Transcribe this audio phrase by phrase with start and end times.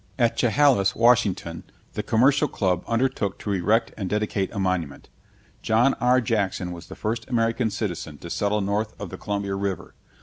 [0.17, 1.63] At Chehalis, Washington,
[1.93, 5.09] the Commercial Club undertook to erect and dedicate a monument.
[5.61, 6.19] John R.
[6.21, 9.93] Jackson was the first American citizen to settle north of the Columbia River.